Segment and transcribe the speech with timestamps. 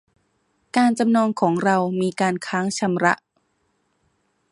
[0.77, 3.13] การจำนองของเรามีการค้างชำระ